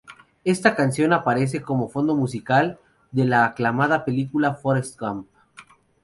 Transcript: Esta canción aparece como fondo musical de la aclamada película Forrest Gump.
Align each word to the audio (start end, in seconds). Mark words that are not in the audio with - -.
Esta 0.45 0.75
canción 0.75 1.13
aparece 1.13 1.61
como 1.61 1.87
fondo 1.87 2.15
musical 2.15 2.79
de 3.11 3.23
la 3.25 3.45
aclamada 3.45 4.03
película 4.03 4.55
Forrest 4.55 4.99
Gump. 4.99 5.27